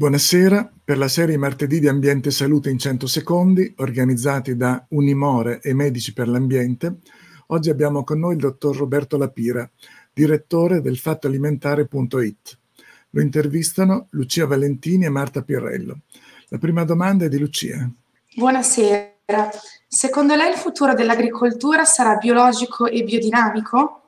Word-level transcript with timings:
Buonasera, 0.00 0.72
per 0.82 0.96
la 0.96 1.08
serie 1.08 1.36
Martedì 1.36 1.78
di 1.78 1.86
Ambiente 1.86 2.30
e 2.30 2.32
Salute 2.32 2.70
in 2.70 2.78
100 2.78 3.06
secondi, 3.06 3.74
organizzati 3.76 4.56
da 4.56 4.82
Unimore 4.92 5.60
e 5.60 5.74
Medici 5.74 6.14
per 6.14 6.26
l'Ambiente, 6.26 7.00
oggi 7.48 7.68
abbiamo 7.68 8.02
con 8.02 8.18
noi 8.18 8.32
il 8.32 8.40
dottor 8.40 8.74
Roberto 8.74 9.18
Lapira, 9.18 9.70
direttore 10.10 10.80
del 10.80 10.96
fattoalimentare.it. 10.96 12.58
Lo 13.10 13.20
intervistano 13.20 14.06
Lucia 14.12 14.46
Valentini 14.46 15.04
e 15.04 15.10
Marta 15.10 15.42
Pirrello. 15.42 15.98
La 16.48 16.56
prima 16.56 16.84
domanda 16.84 17.26
è 17.26 17.28
di 17.28 17.38
Lucia. 17.38 17.86
Buonasera. 18.36 19.50
Secondo 19.86 20.34
lei 20.34 20.52
il 20.52 20.56
futuro 20.56 20.94
dell'agricoltura 20.94 21.84
sarà 21.84 22.16
biologico 22.16 22.86
e 22.86 23.04
biodinamico? 23.04 24.04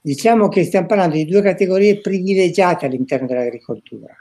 Diciamo 0.00 0.48
che 0.48 0.64
stiamo 0.64 0.88
parlando 0.88 1.14
di 1.14 1.26
due 1.26 1.42
categorie 1.42 2.00
privilegiate 2.00 2.86
all'interno 2.86 3.28
dell'agricoltura 3.28 4.16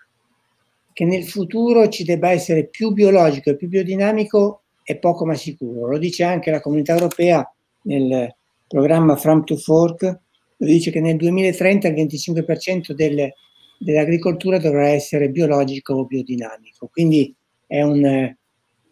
che 0.98 1.06
nel 1.06 1.26
futuro 1.26 1.90
ci 1.90 2.04
debba 2.04 2.32
essere 2.32 2.66
più 2.66 2.90
biologico 2.90 3.52
e 3.52 3.56
più 3.56 3.68
biodinamico 3.68 4.64
è 4.82 4.98
poco 4.98 5.28
ma 5.28 5.36
sicuro. 5.36 5.86
Lo 5.86 6.00
dice 6.00 6.24
anche 6.24 6.50
la 6.50 6.60
comunità 6.60 6.94
europea 6.94 7.48
nel 7.84 8.36
programma 8.68 9.16
Farm 9.16 9.44
to 9.44 9.58
Fork, 9.58 10.02
lo 10.02 10.66
dice 10.66 10.90
che 10.90 11.00
nel 11.00 11.16
2030 11.18 11.90
il 11.90 11.94
25% 11.94 12.94
delle, 12.94 13.36
dell'agricoltura 13.78 14.58
dovrà 14.58 14.88
essere 14.88 15.30
biologico 15.30 15.94
o 15.94 16.06
biodinamico. 16.06 16.88
Quindi 16.88 17.32
è 17.68 17.84
un, 17.84 18.36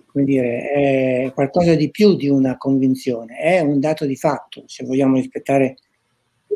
come 0.05 0.25
dire, 0.25 0.69
è 0.69 1.31
qualcosa 1.33 1.73
di 1.73 1.89
più 1.89 2.15
di 2.15 2.29
una 2.29 2.55
convinzione, 2.55 3.35
è 3.37 3.61
un 3.61 3.79
dato 3.79 4.05
di 4.05 4.15
fatto, 4.15 4.65
se 4.67 4.85
vogliamo 4.85 5.15
rispettare 5.15 5.77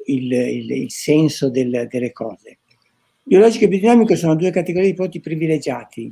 il, 0.06 0.32
il, 0.32 0.70
il 0.70 0.92
senso 0.92 1.50
del, 1.50 1.88
delle 1.90 2.12
cose. 2.12 2.60
Biologico 3.30 3.66
e 3.66 3.68
biodinamico 3.68 4.16
sono 4.16 4.34
due 4.34 4.50
categorie 4.50 4.90
di 4.90 4.96
prodotti 4.96 5.20
privilegiati 5.20 6.12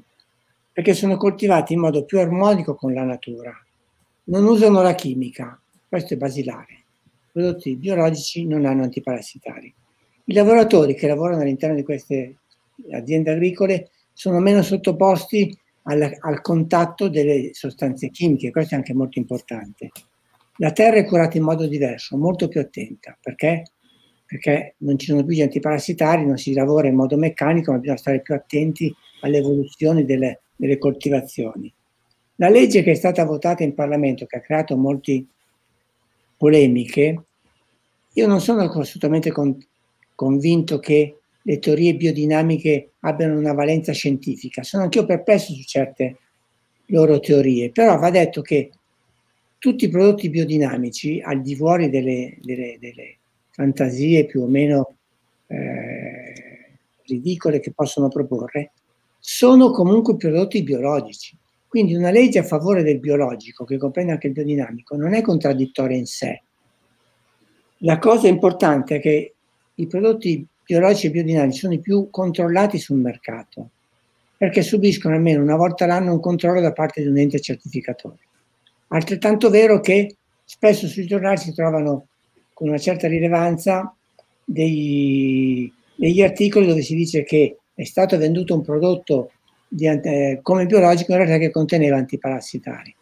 perché 0.72 0.94
sono 0.94 1.18
coltivati 1.18 1.74
in 1.74 1.80
modo 1.80 2.06
più 2.06 2.20
armonico 2.20 2.76
con 2.76 2.94
la 2.94 3.02
natura. 3.02 3.52
Non 4.26 4.46
usano 4.46 4.84
la 4.84 4.94
chimica, 4.94 5.60
questo 5.90 6.14
è 6.14 6.18
basilare. 6.18 6.74
I 6.74 7.30
prodotti 7.32 7.76
biologici 7.76 8.46
non 8.46 8.66
hanno 8.66 8.84
antiparassitari. 8.84 9.74
I 10.26 10.34
lavoratori 10.34 10.94
che 10.94 11.08
lavorano 11.08 11.42
all'interno 11.42 11.76
di 11.76 11.82
queste 11.82 12.36
aziende 12.92 13.32
agricole 13.32 13.90
sono 14.14 14.38
meno 14.38 14.62
sottoposti 14.62 15.58
al, 15.86 16.18
al 16.20 16.42
contatto 16.42 17.10
delle 17.10 17.50
sostanze 17.54 18.12
chimiche, 18.12 18.52
questo 18.52 18.76
è 18.76 18.78
anche 18.78 18.94
molto 18.94 19.18
importante. 19.18 19.90
La 20.58 20.72
terra 20.72 20.98
è 20.98 21.06
curata 21.06 21.36
in 21.36 21.44
modo 21.46 21.66
diverso, 21.66 22.16
molto 22.16 22.48
più 22.48 22.60
attenta, 22.60 23.18
perché 23.20 23.64
perché 24.28 24.76
non 24.80 25.00
ci 25.00 25.08
sono 25.08 25.24
più 25.24 25.34
gli 25.34 25.42
antiparassitari, 25.42 26.26
non 26.26 26.38
si 26.38 26.54
lavora 26.54 26.90
in 26.90 26.96
modo 26.96 27.16
meccanico, 27.18 27.72
ma 27.72 27.78
bisogna 27.78 27.98
stare 27.98 28.22
più 28.22 28.36
attenti 28.36 28.94
alle 29.22 29.38
evoluzioni 29.38 30.04
delle, 30.04 30.42
delle 30.56 30.78
coltivazioni. 30.78 31.74
La 32.36 32.50
legge 32.50 32.84
che 32.84 32.92
è 32.92 32.96
stata 32.96 33.24
votata 33.24 33.64
in 33.64 33.74
Parlamento, 33.74 34.26
che 34.26 34.38
ha 34.38 34.42
creato 34.42 34.76
molte 34.76 35.26
polemiche, 36.36 37.24
io 38.14 38.28
non 38.28 38.42
sono 38.42 38.64
assolutamente 38.64 39.32
con, 39.32 39.58
convinto 40.14 40.78
che 40.80 41.20
le 41.42 41.60
teorie 41.60 41.96
biodinamiche 41.96 42.92
abbiano 43.02 43.38
una 43.38 43.54
valenza 43.54 43.94
scientifica. 43.94 44.62
Sono 44.64 44.84
anch'io 44.84 45.06
perplesso 45.06 45.54
su 45.54 45.64
certe 45.64 46.18
loro 46.88 47.20
teorie, 47.20 47.72
però 47.72 47.98
va 47.98 48.10
detto 48.10 48.42
che 48.42 48.72
tutti 49.58 49.86
i 49.86 49.90
prodotti 49.90 50.30
biodinamici, 50.30 51.22
al 51.22 51.42
di 51.42 51.56
fuori 51.56 51.90
delle, 51.90 52.38
delle, 52.42 52.78
delle 52.80 53.18
fantasie 53.58 54.28
più 54.28 54.44
o 54.44 54.48
meno 54.48 54.98
eh, 55.48 56.78
ridicole 57.06 57.60
che 57.60 57.72
possono 57.72 58.08
proporre, 58.08 58.72
sono 59.18 59.72
comunque 59.72 60.16
prodotti 60.16 60.62
biologici. 60.62 61.36
Quindi 61.68 61.96
una 61.96 62.12
legge 62.12 62.38
a 62.38 62.44
favore 62.44 62.84
del 62.84 63.00
biologico, 63.00 63.66
che 63.66 63.78
comprende 63.78 64.12
anche 64.12 64.28
il 64.28 64.34
biodinamico, 64.34 64.96
non 64.96 65.16
è 65.16 65.22
contraddittoria 65.22 65.98
in 65.98 66.06
sé. 66.06 66.44
La 67.80 67.98
cosa 67.98 68.28
importante 68.28 68.98
è 68.98 69.00
che 69.00 69.34
i 69.74 69.88
prodotti 69.88 70.46
biologici 70.64 71.08
e 71.08 71.12
biodinamici 71.12 71.60
sono 71.60 71.74
i 71.74 71.80
più 71.80 72.10
controllati 72.12 72.78
sul 72.78 73.00
mercato, 73.00 73.72
perché 74.38 74.62
subiscono 74.62 75.16
almeno 75.16 75.42
una 75.42 75.56
volta 75.56 75.88
l'anno 75.88 76.14
un 76.14 76.20
controllo 76.20 76.62
da 76.62 76.74
parte 76.74 77.02
di 77.02 77.08
un 77.08 77.18
ente 77.18 77.40
certificatore. 77.40 78.20
Altrettanto 78.90 79.50
vero 79.50 79.80
che 79.80 80.16
spesso 80.46 80.88
sui 80.88 81.08
giornali 81.08 81.38
si 81.38 81.54
trovano 81.54 82.08
con 82.58 82.70
una 82.70 82.80
certa 82.80 83.08
rilevanza 83.08 83.96
dei, 84.44 85.72
degli 85.96 86.24
articoli 86.24 86.66
dove 86.66 86.82
si 86.82 86.96
dice 86.96 87.22
che 87.22 87.60
è 87.76 87.84
stato 87.84 88.18
venduto 88.18 88.56
un 88.56 88.64
prodotto 88.64 89.34
di, 89.68 89.86
eh, 89.86 90.40
come 90.42 90.66
biologico 90.66 91.12
in 91.12 91.20
realtà 91.20 91.38
che 91.38 91.52
conteneva 91.52 91.98
antiparassitari. 91.98 92.96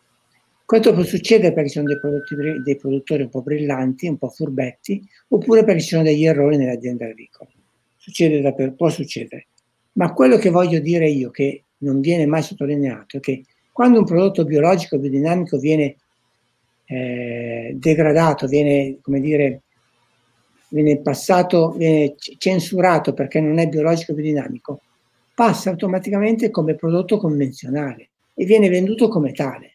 Questo 0.66 0.93
può 0.93 1.03
succedere 1.03 1.53
perché 1.53 1.69
ci 1.69 1.75
sono 1.75 1.88
dei, 1.88 1.97
prodotti, 1.97 2.35
dei 2.66 2.75
produttori 2.75 3.21
un 3.21 3.29
po' 3.29 3.43
brillanti, 3.43 4.09
un 4.09 4.17
po' 4.17 4.27
furbetti, 4.27 5.01
oppure 5.29 5.63
perché 5.63 5.79
ci 5.79 5.87
sono 5.87 6.03
degli 6.03 6.25
errori 6.25 6.57
nelle 6.57 6.73
aziende 6.73 7.05
agricole. 7.05 7.51
Succede 7.95 8.41
da, 8.41 8.51
può 8.51 8.89
succedere. 8.89 9.47
Ma 9.93 10.11
quello 10.11 10.35
che 10.35 10.49
voglio 10.49 10.79
dire 10.79 11.07
io, 11.07 11.31
che 11.31 11.63
non 11.77 12.01
viene 12.01 12.25
mai 12.25 12.41
sottolineato, 12.43 13.16
è 13.16 13.19
che 13.22 13.45
quando 13.72 13.99
un 13.99 14.05
prodotto 14.05 14.43
biologico 14.43 14.99
biodinamico 14.99 15.57
viene 15.59 15.95
eh, 16.85 17.73
degradato, 17.75 18.47
viene, 18.47 18.97
come 19.01 19.19
dire, 19.19 19.62
viene 20.69 21.00
passato, 21.00 21.72
viene 21.72 22.16
censurato 22.38 23.13
perché 23.13 23.40
non 23.40 23.57
è 23.59 23.68
biologico 23.68 24.13
biodinamico, 24.13 24.81
passa 25.34 25.69
automaticamente 25.69 26.50
come 26.50 26.75
prodotto 26.75 27.18
convenzionale 27.18 28.09
e 28.34 28.46
viene 28.46 28.69
venduto 28.69 29.07
come 29.07 29.31
tale. 29.31 29.73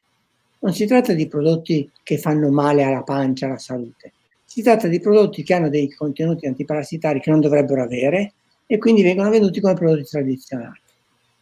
Non 0.60 0.74
si 0.74 0.86
tratta 0.86 1.14
di 1.14 1.26
prodotti 1.26 1.90
che 2.02 2.18
fanno 2.18 2.50
male 2.50 2.82
alla 2.82 3.02
pancia, 3.02 3.46
alla 3.46 3.58
salute. 3.58 4.12
Si 4.44 4.62
tratta 4.62 4.88
di 4.88 5.00
prodotti 5.00 5.42
che 5.42 5.54
hanno 5.54 5.68
dei 5.68 5.90
contenuti 5.90 6.46
antiparassitari 6.46 7.20
che 7.20 7.30
non 7.30 7.40
dovrebbero 7.40 7.82
avere 7.82 8.32
e 8.66 8.78
quindi 8.78 9.02
vengono 9.02 9.30
venduti 9.30 9.60
come 9.60 9.74
prodotti 9.74 10.04
tradizionali. 10.04 10.80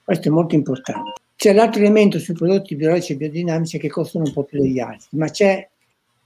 Questo 0.05 0.29
è 0.29 0.31
molto 0.31 0.55
importante. 0.55 1.21
C'è 1.41 1.53
l'altro 1.53 1.81
elemento 1.81 2.19
sui 2.19 2.35
prodotti 2.35 2.75
biologici 2.75 3.13
e 3.13 3.17
biodinamici 3.17 3.79
che 3.79 3.87
costano 3.87 4.25
un 4.25 4.33
po' 4.33 4.43
più 4.43 4.61
degli 4.61 4.81
altri, 4.81 5.07
ma 5.11 5.31
c'è 5.31 5.69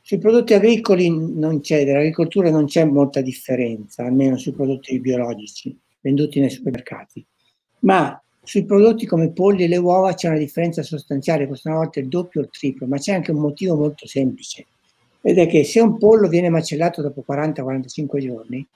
sui 0.00 0.16
prodotti 0.16 0.54
agricoli 0.54 1.10
non 1.10 1.60
c'è, 1.60 1.84
dell'agricoltura 1.84 2.48
non 2.48 2.64
c'è 2.64 2.86
molta 2.86 3.20
differenza, 3.20 4.06
almeno 4.06 4.38
sui 4.38 4.52
prodotti 4.52 4.98
biologici 5.00 5.78
venduti 6.00 6.40
nei 6.40 6.48
supermercati. 6.48 7.22
Ma 7.80 8.18
sui 8.42 8.64
prodotti 8.64 9.04
come 9.04 9.30
polli 9.32 9.64
e 9.64 9.68
le 9.68 9.76
uova 9.76 10.14
c'è 10.14 10.28
una 10.28 10.38
differenza 10.38 10.82
sostanziale, 10.82 11.46
costano 11.46 11.74
a 11.74 11.78
volte 11.80 12.00
il 12.00 12.08
doppio 12.08 12.40
o 12.40 12.44
il 12.44 12.50
triplo, 12.50 12.86
ma 12.86 12.96
c'è 12.96 13.12
anche 13.12 13.32
un 13.32 13.40
motivo 13.40 13.76
molto 13.76 14.06
semplice. 14.06 14.64
Ed 15.20 15.36
è 15.36 15.46
che 15.46 15.62
se 15.64 15.80
un 15.80 15.98
pollo 15.98 16.26
viene 16.26 16.48
macellato 16.48 17.02
dopo 17.02 17.22
40-45 17.28 18.18
giorni, 18.18 18.66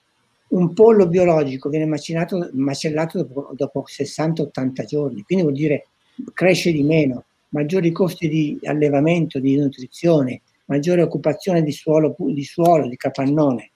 un 0.49 0.75
pollo 0.75 1.09
biologico 1.09 1.71
viene 1.71 1.87
macellato, 1.87 2.51
macellato 2.53 3.23
dopo, 3.23 3.53
dopo 3.55 3.85
60-80 3.89 4.85
giorni, 4.85 5.23
quindi 5.23 5.43
vuol 5.43 5.57
dire 5.57 5.87
cresce 6.33 6.73
di 6.73 6.83
meno, 6.83 7.25
maggiori 7.51 7.93
costi 7.93 8.29
di 8.29 8.59
allevamento, 8.65 9.39
di 9.39 9.57
nutrizione, 9.57 10.43
maggiore 10.67 11.03
occupazione 11.03 11.63
di 11.63 11.73
suolo, 11.73 12.15
di 12.19 12.45
suolo, 12.45 12.89
di 12.89 12.97
capannone. 12.97 13.71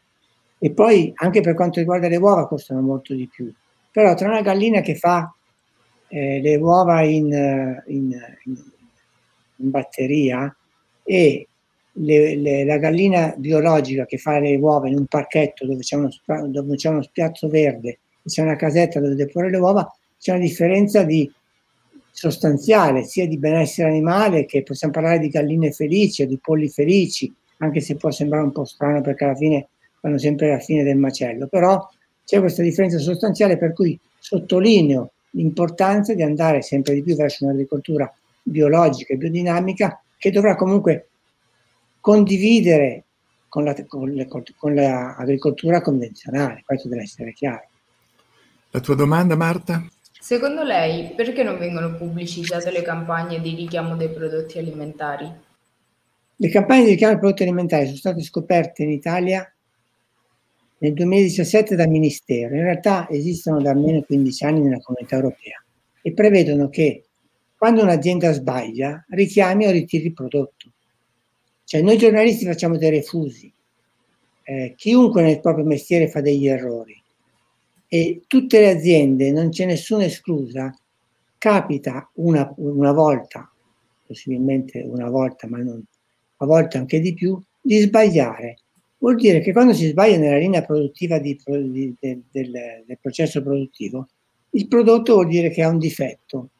E 0.58 0.70
poi 0.72 1.12
anche 1.16 1.40
per 1.40 1.54
quanto 1.54 1.78
riguarda 1.78 2.08
le 2.08 2.16
uova 2.16 2.46
costano 2.46 2.80
molto 2.80 3.14
di 3.14 3.28
più. 3.32 3.52
Però 3.90 4.14
tra 4.14 4.28
una 4.28 4.42
gallina 4.42 4.80
che 4.80 4.94
fa 4.94 5.32
eh, 6.08 6.40
le 6.40 6.56
uova 6.56 7.02
in, 7.02 7.26
in, 7.86 8.18
in, 8.44 8.62
in 9.56 9.70
batteria 9.70 10.54
e 11.02 11.46
le, 11.92 12.36
le, 12.36 12.64
la 12.64 12.78
gallina 12.78 13.34
biologica 13.36 14.06
che 14.06 14.18
fa 14.18 14.38
le 14.38 14.56
uova 14.56 14.88
in 14.88 14.96
un 14.96 15.06
parchetto 15.06 15.66
dove 15.66 15.80
c'è 15.80 15.96
uno, 15.96 16.10
dove 16.46 16.76
c'è 16.76 16.88
uno 16.88 17.02
spiazzo 17.02 17.48
verde 17.48 17.98
c'è 18.24 18.42
una 18.42 18.56
casetta 18.56 19.00
dove 19.00 19.14
deporre 19.14 19.50
le 19.50 19.58
uova, 19.58 19.92
c'è 20.18 20.32
una 20.32 20.40
differenza 20.40 21.02
di 21.02 21.30
sostanziale, 22.10 23.04
sia 23.04 23.26
di 23.26 23.38
benessere 23.38 23.88
animale 23.88 24.44
che 24.46 24.62
possiamo 24.62 24.92
parlare 24.92 25.18
di 25.18 25.28
galline 25.28 25.72
felici 25.72 26.22
o 26.22 26.26
di 26.26 26.38
polli 26.38 26.68
felici, 26.68 27.32
anche 27.58 27.80
se 27.80 27.96
può 27.96 28.10
sembrare 28.10 28.44
un 28.44 28.52
po' 28.52 28.64
strano 28.64 29.00
perché 29.00 29.24
alla 29.24 29.34
fine 29.34 29.68
vanno 30.00 30.18
sempre 30.18 30.50
alla 30.50 30.60
fine 30.60 30.82
del 30.82 30.96
macello, 30.96 31.46
però 31.46 31.86
c'è 32.24 32.40
questa 32.40 32.62
differenza 32.62 32.98
sostanziale 32.98 33.58
per 33.58 33.72
cui 33.72 33.98
sottolineo 34.18 35.12
l'importanza 35.30 36.14
di 36.14 36.22
andare 36.22 36.62
sempre 36.62 36.94
di 36.94 37.02
più 37.02 37.14
verso 37.16 37.44
un'agricoltura 37.44 38.12
biologica 38.42 39.12
e 39.12 39.16
biodinamica 39.16 40.02
che 40.16 40.30
dovrà 40.30 40.56
comunque 40.56 41.08
condividere 42.00 43.04
con, 43.48 43.64
la, 43.64 43.74
con, 43.86 44.08
le, 44.10 44.28
con 44.28 44.74
l'agricoltura 44.74 45.80
convenzionale, 45.80 46.62
questo 46.64 46.88
deve 46.88 47.02
essere 47.02 47.32
chiaro. 47.32 47.68
La 48.70 48.80
tua 48.80 48.94
domanda 48.94 49.34
Marta? 49.36 49.84
Secondo 50.20 50.62
lei, 50.62 51.14
perché 51.16 51.42
non 51.42 51.56
vengono 51.56 51.96
pubblicizzate 51.96 52.70
le 52.70 52.82
campagne 52.82 53.40
di 53.40 53.54
richiamo 53.54 53.96
dei 53.96 54.10
prodotti 54.10 54.58
alimentari? 54.58 55.32
Le 56.36 56.48
campagne 56.50 56.84
di 56.84 56.90
richiamo 56.90 57.12
dei 57.12 57.20
prodotti 57.22 57.42
alimentari 57.42 57.86
sono 57.86 57.96
state 57.96 58.22
scoperte 58.22 58.82
in 58.82 58.90
Italia 58.90 59.50
nel 60.78 60.92
2017 60.92 61.74
dal 61.74 61.88
Ministero. 61.88 62.54
In 62.54 62.64
realtà 62.64 63.08
esistono 63.08 63.62
da 63.62 63.70
almeno 63.70 64.02
15 64.02 64.44
anni 64.44 64.60
nella 64.60 64.80
comunità 64.80 65.16
europea. 65.16 65.64
e 66.02 66.12
prevedono 66.12 66.68
che 66.68 67.04
quando 67.56 67.82
un'azienda 67.82 68.32
sbaglia 68.32 69.04
richiami 69.10 69.66
o 69.66 69.70
ritiri 69.70 70.06
il 70.06 70.12
prodotto. 70.14 70.70
Cioè 71.64 71.82
noi 71.82 71.98
giornalisti 71.98 72.46
facciamo 72.46 72.76
dei 72.76 72.90
refusi, 72.90 73.52
eh, 74.42 74.74
chiunque 74.76 75.22
nel 75.22 75.40
proprio 75.40 75.64
mestiere 75.64 76.08
fa 76.08 76.20
degli 76.20 76.46
errori 76.46 77.00
e 77.92 78.22
tutte 78.28 78.60
le 78.60 78.70
aziende, 78.70 79.32
non 79.32 79.48
c'è 79.48 79.66
nessuna 79.66 80.04
esclusa, 80.04 80.72
capita 81.36 82.08
una, 82.14 82.48
una 82.58 82.92
volta, 82.92 83.50
possibilmente 84.06 84.80
una 84.80 85.10
volta, 85.10 85.48
ma 85.48 85.58
non, 85.58 85.82
a 86.36 86.46
volte 86.46 86.78
anche 86.78 87.00
di 87.00 87.14
più, 87.14 87.36
di 87.60 87.78
sbagliare. 87.78 88.58
Vuol 88.98 89.16
dire 89.16 89.40
che 89.40 89.50
quando 89.50 89.72
si 89.72 89.88
sbaglia 89.88 90.18
nella 90.18 90.36
linea 90.36 90.62
produttiva 90.62 91.18
di, 91.18 91.36
di, 91.44 91.92
del, 91.98 92.22
del, 92.30 92.84
del 92.86 92.98
processo 93.00 93.42
produttivo, 93.42 94.06
il 94.50 94.68
prodotto 94.68 95.14
vuol 95.14 95.26
dire 95.26 95.50
che 95.50 95.64
ha 95.64 95.68
un 95.68 95.78
difetto, 95.78 96.50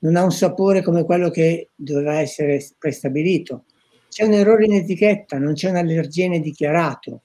non 0.00 0.16
ha 0.16 0.24
un 0.24 0.32
sapore 0.32 0.82
come 0.82 1.04
quello 1.04 1.30
che 1.30 1.70
doveva 1.74 2.20
essere 2.20 2.62
prestabilito. 2.76 3.64
C'è 4.10 4.24
un 4.24 4.34
errore 4.34 4.66
in 4.66 4.74
etichetta, 4.74 5.38
non 5.38 5.54
c'è 5.54 5.70
un 5.70 5.76
allergene 5.76 6.38
dichiarato. 6.38 7.22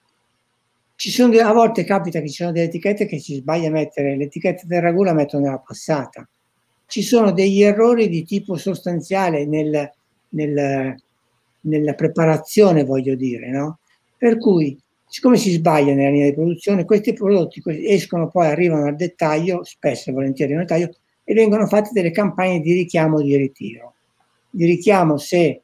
Sono, 1.09 1.39
a 1.39 1.51
volte 1.51 1.83
capita 1.83 2.19
che 2.19 2.27
ci 2.27 2.35
sono 2.35 2.51
delle 2.51 2.65
etichette 2.65 3.07
che 3.07 3.19
si 3.19 3.35
sbaglia 3.35 3.69
a 3.69 3.71
mettere 3.71 4.15
l'etichetta 4.15 4.63
del 4.67 4.81
ragù 4.81 5.03
la 5.03 5.13
mettono 5.13 5.45
nella 5.45 5.57
passata. 5.57 6.27
Ci 6.85 7.01
sono 7.01 7.31
degli 7.31 7.63
errori 7.63 8.07
di 8.07 8.23
tipo 8.23 8.55
sostanziale 8.55 9.45
nel, 9.45 9.89
nel, 10.29 10.95
nella 11.61 11.93
preparazione, 11.93 12.83
voglio 12.83 13.15
dire, 13.15 13.49
no? 13.49 13.79
Per 14.17 14.37
cui, 14.37 14.77
siccome 15.07 15.37
si 15.37 15.51
sbaglia 15.51 15.93
nella 15.93 16.09
linea 16.09 16.29
di 16.29 16.35
produzione, 16.35 16.85
questi 16.85 17.13
prodotti 17.13 17.63
escono 17.65 18.27
poi, 18.29 18.47
arrivano 18.47 18.85
al 18.85 18.95
dettaglio, 18.95 19.63
spesso 19.63 20.09
e 20.09 20.13
volentieri 20.13 20.53
al 20.53 20.59
dettaglio, 20.59 20.93
e 21.23 21.33
vengono 21.33 21.65
fatte 21.65 21.89
delle 21.93 22.11
campagne 22.11 22.59
di 22.59 22.73
richiamo 22.73 23.17
o 23.17 23.21
di 23.21 23.35
ritiro. 23.37 23.95
Di 24.49 24.65
richiamo 24.65 25.17
se 25.17 25.60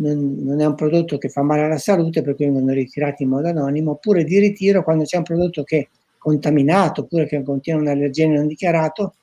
non, 0.00 0.36
non, 0.44 0.60
è 0.60 0.66
un 0.66 0.74
prodotto 0.74 1.18
che 1.18 1.28
fa 1.28 1.42
male 1.42 1.62
alla 1.62 1.78
salute, 1.78 2.22
per 2.22 2.34
cui 2.34 2.46
vengono 2.46 2.72
ritirati 2.72 3.22
in 3.22 3.30
modo 3.30 3.48
anonimo, 3.48 3.92
oppure 3.92 4.24
di 4.24 4.38
ritiro 4.38 4.82
quando 4.82 5.04
c'è 5.04 5.16
un 5.16 5.22
prodotto 5.22 5.62
che 5.62 5.78
è 5.78 5.88
contaminato 6.18 7.02
oppure 7.02 7.26
che 7.26 7.42
contiene 7.42 7.80
un 7.80 7.88
allergene 7.88 8.36
non 8.36 8.46
dichiarato, 8.46 9.14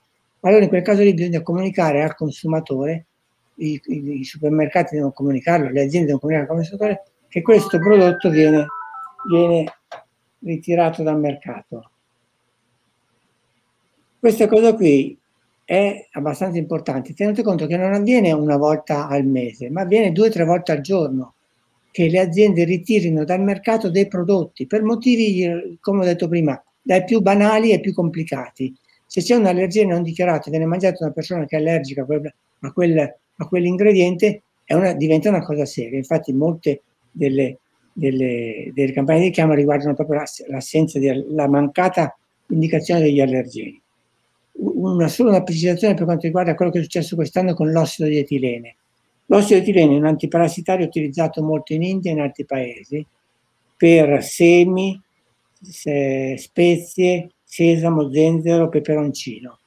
allora 0.41 0.63
in 0.63 0.69
quel 0.69 0.83
caso 0.83 1.01
lì 1.01 1.13
bisogna 1.13 1.41
comunicare 1.41 2.03
al 2.03 2.15
consumatore 2.15 3.06
i, 3.56 3.79
i, 3.85 4.19
i 4.19 4.24
supermercati 4.24 4.95
devono 4.95 5.12
comunicarlo, 5.12 5.69
le 5.69 5.81
aziende 5.81 6.07
devono 6.07 6.19
comunicare 6.19 6.51
al 6.51 6.57
consumatore 6.57 7.03
che 7.27 7.41
questo 7.41 7.80
prodotto 7.80 8.30
viene, 8.30 8.65
viene 9.30 9.65
ritirato 10.39 11.03
dal 11.03 11.19
mercato. 11.19 11.91
Questa 14.19 14.47
cosa 14.47 14.73
qui 14.73 15.18
è 15.69 16.07
abbastanza 16.11 16.57
importante. 16.57 17.13
Tenete 17.13 17.43
conto 17.43 17.67
che 17.67 17.75
non 17.75 17.91
avviene 17.91 18.31
una 18.31 18.55
volta 18.55 19.09
al 19.09 19.25
mese, 19.25 19.69
ma 19.69 19.81
avviene 19.81 20.13
due 20.13 20.27
o 20.27 20.31
tre 20.31 20.45
volte 20.45 20.71
al 20.71 20.79
giorno 20.79 21.33
che 21.91 22.07
le 22.07 22.19
aziende 22.19 22.63
ritirino 22.63 23.25
dal 23.25 23.41
mercato 23.41 23.89
dei 23.89 24.07
prodotti 24.07 24.65
per 24.65 24.83
motivi, 24.83 25.77
come 25.81 26.03
ho 26.03 26.05
detto 26.05 26.29
prima, 26.29 26.61
dai 26.81 27.03
più 27.03 27.19
banali 27.19 27.73
ai 27.73 27.81
più 27.81 27.93
complicati. 27.93 28.73
Se 29.05 29.21
c'è 29.21 29.35
un'allergia 29.35 29.85
non 29.85 30.03
dichiarata, 30.03 30.49
viene 30.49 30.65
mangiata 30.65 31.03
una 31.03 31.11
persona 31.11 31.43
che 31.45 31.57
è 31.57 31.59
allergica 31.59 32.03
a 32.03 32.05
quel, 32.05 32.33
a 32.61 32.71
quel 32.71 33.15
a 33.39 33.47
quell'ingrediente 33.47 34.43
una, 34.69 34.93
diventa 34.93 35.27
una 35.27 35.43
cosa 35.43 35.65
seria. 35.65 35.97
Infatti 35.97 36.31
molte 36.31 36.83
delle, 37.11 37.59
delle, 37.91 38.71
delle 38.73 38.93
campagne 38.93 39.19
di 39.19 39.25
richiamo 39.25 39.53
riguardano 39.53 39.95
proprio 39.95 40.23
l'assenza, 40.47 40.97
di, 40.97 41.25
la 41.31 41.49
mancata 41.49 42.17
indicazione 42.47 43.01
degli 43.01 43.19
allergeni. 43.19 43.81
Una 44.59 45.07
sola 45.07 45.44
precisazione 45.44 45.94
per 45.94 46.06
quanto 46.06 46.25
riguarda 46.25 46.56
quello 46.56 46.71
che 46.71 46.80
è 46.80 46.83
successo 46.83 47.15
quest'anno 47.15 47.54
con 47.54 47.71
l'ossido 47.71 48.07
di 48.09 48.18
etilene. 48.18 48.75
L'ossido 49.25 49.59
di 49.59 49.69
etilene 49.69 49.95
è 49.95 49.98
un 49.98 50.06
antiparassitario 50.06 50.86
utilizzato 50.86 51.44
molto 51.44 51.74
in 51.74 51.83
India 51.83 52.12
e 52.12 52.13
in 52.15 52.21
altri 52.21 52.45
paesi 52.45 53.06
per 53.75 54.24
semi, 54.24 55.00
spezie, 55.59 57.30
sesamo, 57.44 58.12
zenzero, 58.12 58.69
peperoncino 58.69 59.59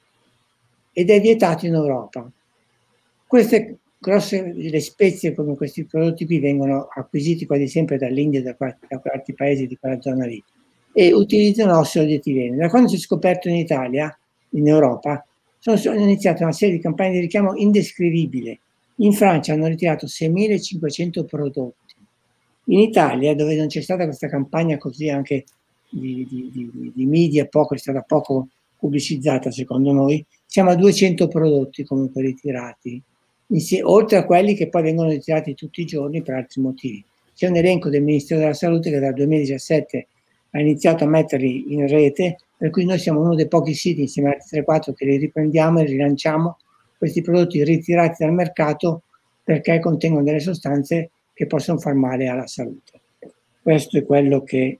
ed 0.91 1.09
è 1.09 1.21
vietato 1.21 1.65
in 1.65 1.73
Europa. 1.73 2.29
Queste 3.25 3.77
grosse 3.97 4.51
le 4.53 4.79
spezie 4.79 5.33
come 5.33 5.55
questi 5.55 5.85
prodotti 5.85 6.25
qui 6.25 6.39
vengono 6.39 6.87
acquisiti 6.93 7.45
quasi 7.45 7.67
sempre 7.67 7.97
dall'India 7.97 8.39
e 8.39 8.43
da, 8.43 8.55
da 8.57 9.01
altri 9.13 9.33
paesi 9.33 9.67
di 9.67 9.77
quella 9.77 10.01
zona 10.01 10.25
lì 10.25 10.43
e 10.93 11.13
utilizzano 11.13 11.77
ossido 11.77 12.03
di 12.03 12.15
etilene. 12.15 12.57
Da 12.57 12.69
quando 12.69 12.89
si 12.89 12.95
è 12.95 12.99
scoperto 12.99 13.47
in 13.47 13.55
Italia, 13.55 14.13
in 14.51 14.67
Europa, 14.67 15.25
sono, 15.59 15.77
sono 15.77 15.99
iniziate 15.99 16.43
una 16.43 16.51
serie 16.51 16.75
di 16.75 16.81
campagne 16.81 17.13
di 17.13 17.19
richiamo 17.19 17.55
indescrivibile. 17.55 18.59
In 18.95 19.13
Francia 19.13 19.53
hanno 19.53 19.67
ritirato 19.67 20.05
6.500 20.05 21.25
prodotti. 21.25 21.95
In 22.65 22.79
Italia, 22.79 23.35
dove 23.35 23.55
non 23.55 23.67
c'è 23.67 23.81
stata 23.81 24.05
questa 24.05 24.27
campagna 24.27 24.77
così 24.77 25.09
anche 25.09 25.45
di, 25.89 26.25
di, 26.29 26.49
di, 26.51 26.91
di 26.93 27.05
media, 27.05 27.45
poco, 27.45 27.73
è 27.73 27.77
stata 27.77 28.01
poco 28.01 28.47
pubblicizzata 28.77 29.51
secondo 29.51 29.91
noi, 29.91 30.25
siamo 30.45 30.71
a 30.71 30.75
200 30.75 31.27
prodotti 31.27 31.83
comunque 31.83 32.21
ritirati 32.21 33.01
oltre 33.83 34.17
a 34.17 34.25
quelli 34.25 34.55
che 34.55 34.69
poi 34.69 34.81
vengono 34.81 35.09
ritirati 35.09 35.53
tutti 35.55 35.81
i 35.81 35.85
giorni 35.85 36.21
per 36.21 36.35
altri 36.35 36.61
motivi. 36.61 37.03
C'è 37.35 37.47
un 37.47 37.57
elenco 37.57 37.89
del 37.89 38.01
Ministero 38.01 38.39
della 38.39 38.53
Salute 38.53 38.89
che 38.89 38.99
dal 38.99 39.13
2017 39.13 40.07
ha 40.51 40.59
iniziato 40.59 41.03
a 41.03 41.07
metterli 41.07 41.73
in 41.73 41.87
rete, 41.87 42.37
per 42.61 42.69
cui 42.69 42.85
noi 42.85 42.99
siamo 42.99 43.21
uno 43.21 43.33
dei 43.33 43.47
pochi 43.47 43.73
siti 43.73 44.01
insieme 44.01 44.29
a 44.29 44.33
altri 44.33 44.61
3-4 44.61 44.93
che 44.93 45.05
li 45.05 45.17
riprendiamo 45.17 45.79
e 45.79 45.85
rilanciamo 45.85 46.59
questi 46.95 47.21
prodotti 47.21 47.63
ritirati 47.63 48.23
dal 48.23 48.35
mercato 48.35 49.01
perché 49.43 49.79
contengono 49.79 50.23
delle 50.23 50.39
sostanze 50.39 51.09
che 51.33 51.47
possono 51.47 51.79
far 51.79 51.95
male 51.95 52.27
alla 52.27 52.45
salute. 52.45 53.01
Questo 53.63 53.97
è 53.97 54.05
quello 54.05 54.43
che 54.43 54.77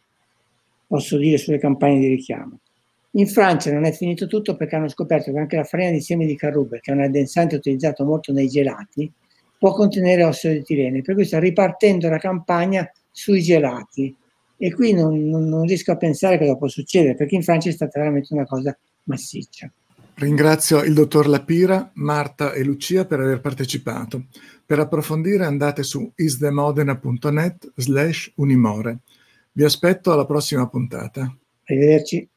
posso 0.86 1.18
dire 1.18 1.40
sulle 1.40 1.58
campagne 1.58 1.98
di 1.98 2.08
richiamo. 2.10 2.60
In 3.14 3.28
Francia 3.28 3.74
non 3.74 3.86
è 3.86 3.92
finito 3.92 4.28
tutto 4.28 4.56
perché 4.56 4.76
hanno 4.76 4.88
scoperto 4.88 5.32
che 5.32 5.40
anche 5.40 5.56
la 5.56 5.64
farina 5.64 5.90
di 5.90 6.02
semi 6.02 6.28
di 6.28 6.36
carrube, 6.36 6.82
che 6.82 6.92
è 6.92 6.94
un 6.94 7.02
addensante 7.02 7.56
utilizzato 7.56 8.06
molto 8.06 8.32
nei 8.32 8.48
gelati, 8.48 9.12
può 9.58 9.74
contenere 9.74 10.24
ossido 10.24 10.54
di 10.54 10.62
tirene, 10.62 11.02
per 11.02 11.16
cui 11.16 11.26
sta 11.26 11.40
ripartendo 11.40 12.10
la 12.10 12.20
campagna 12.20 12.88
sui 13.10 13.42
gelati. 13.42 14.16
E 14.64 14.72
qui 14.76 14.94
non, 14.94 15.28
non, 15.28 15.50
non 15.50 15.66
riesco 15.66 15.92
a 15.92 15.98
pensare 15.98 16.38
cosa 16.38 16.56
può 16.56 16.68
succedere, 16.68 17.16
perché 17.16 17.34
in 17.34 17.42
Francia 17.42 17.70
è 17.70 17.72
stata 17.72 18.00
veramente 18.00 18.32
una 18.32 18.46
cosa 18.46 18.78
massiccia. 19.06 19.74
Ringrazio 20.14 20.84
il 20.84 20.94
dottor 20.94 21.28
Lapira, 21.28 21.90
Marta 21.96 22.54
e 22.54 22.64
Lucia 22.64 23.06
per 23.06 23.22
aver 23.22 23.42
partecipato. 23.42 24.26
Per 24.64 24.78
approfondire 24.78 25.46
andate 25.46 25.82
su 25.82 26.12
isdemodena.net 26.14 27.72
slash 27.76 28.34
unimore. 28.36 29.00
Vi 29.52 29.64
aspetto 29.64 30.12
alla 30.12 30.28
prossima 30.28 30.68
puntata. 30.68 31.36
Arrivederci. 31.66 32.30